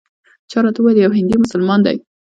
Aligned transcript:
چا 0.51 0.57
راته 0.65 0.79
وویل 0.81 0.97
یو 1.05 1.11
هندي 1.17 1.35
مسلمان 1.43 1.79
دی. 1.85 1.97